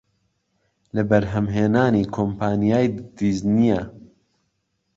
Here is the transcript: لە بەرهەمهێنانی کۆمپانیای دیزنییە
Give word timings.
لە 0.95 1.03
بەرهەمهێنانی 1.09 2.09
کۆمپانیای 2.15 2.87
دیزنییە 3.17 3.81